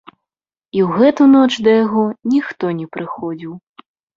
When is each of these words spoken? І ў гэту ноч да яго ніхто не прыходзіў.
І 0.77 0.81
ў 0.85 1.01
гэту 1.01 1.27
ноч 1.35 1.53
да 1.69 1.75
яго 1.85 2.07
ніхто 2.35 2.75
не 2.81 2.87
прыходзіў. 2.99 3.53